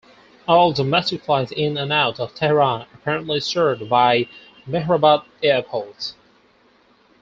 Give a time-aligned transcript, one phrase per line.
[0.47, 4.27] All domestic flights in and out of Tehran are currently served by
[4.67, 6.15] Mehrabad Airport.